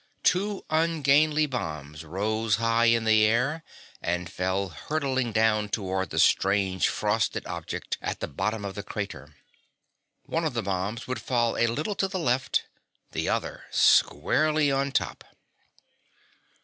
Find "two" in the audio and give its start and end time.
0.23-0.65